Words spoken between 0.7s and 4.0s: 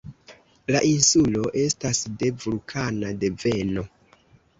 La insulo estas de vulkana deveno.